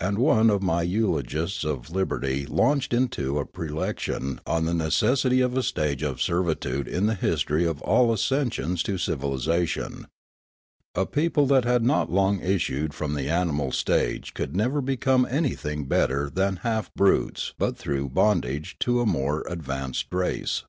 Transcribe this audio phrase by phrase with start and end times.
[0.00, 5.54] And one of my eulogists of liberty launched into a prelection on the necessity of
[5.54, 10.06] a stage of servitude in the history of all ascensions to civilisation.
[10.94, 15.84] A people that had not long issued from the animal stage could never become anything
[15.84, 20.64] better than half brutes but through bondage to a more ad vanced race.